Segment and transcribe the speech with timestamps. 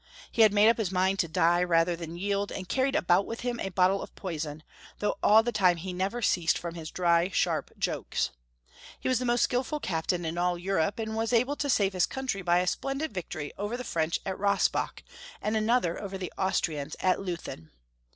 [0.31, 3.41] He had made up his mind to die rather than yield, and carried about with
[3.41, 4.63] him a bottle of poison,
[4.97, 8.31] though all the time he never ceased from his dry, sharp jokes.
[8.99, 12.07] He was the most skillful captain in all Europe, and was able to save his
[12.07, 15.03] country by a splendid victory over the French at Rossbach,
[15.39, 17.69] and another over the Austrians at Leuthen.